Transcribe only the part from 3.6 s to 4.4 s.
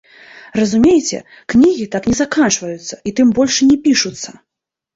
не пішуцца!